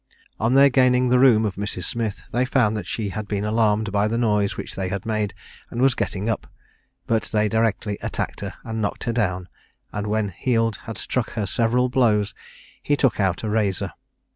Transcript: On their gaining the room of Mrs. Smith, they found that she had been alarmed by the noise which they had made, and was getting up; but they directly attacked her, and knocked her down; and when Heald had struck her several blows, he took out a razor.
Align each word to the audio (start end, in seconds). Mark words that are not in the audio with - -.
On 0.39 0.55
their 0.55 0.71
gaining 0.71 1.09
the 1.09 1.19
room 1.19 1.45
of 1.45 1.57
Mrs. 1.57 1.83
Smith, 1.83 2.23
they 2.31 2.43
found 2.43 2.75
that 2.75 2.87
she 2.87 3.09
had 3.09 3.27
been 3.27 3.45
alarmed 3.45 3.91
by 3.91 4.07
the 4.07 4.17
noise 4.17 4.57
which 4.57 4.73
they 4.73 4.87
had 4.87 5.05
made, 5.05 5.35
and 5.69 5.79
was 5.79 5.93
getting 5.93 6.27
up; 6.27 6.47
but 7.05 7.25
they 7.25 7.47
directly 7.47 7.99
attacked 8.01 8.39
her, 8.39 8.55
and 8.63 8.81
knocked 8.81 9.03
her 9.03 9.13
down; 9.13 9.47
and 9.93 10.07
when 10.07 10.29
Heald 10.29 10.77
had 10.85 10.97
struck 10.97 11.33
her 11.33 11.45
several 11.45 11.87
blows, 11.87 12.33
he 12.81 12.97
took 12.97 13.19
out 13.19 13.43
a 13.43 13.49
razor. 13.51 13.91